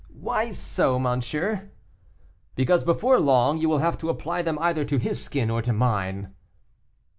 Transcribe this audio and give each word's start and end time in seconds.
"Why 0.19 0.49
so, 0.49 0.97
monsieur?" 0.97 1.69
"Because, 2.55 2.83
before 2.83 3.19
long, 3.19 3.59
you 3.59 3.69
will 3.69 3.77
have 3.77 3.99
to 3.99 4.09
apply 4.09 4.41
them 4.41 4.57
either 4.57 4.83
to 4.83 4.97
his 4.97 5.21
skin 5.23 5.51
or 5.51 5.61
to 5.61 5.73
mine." 5.73 6.33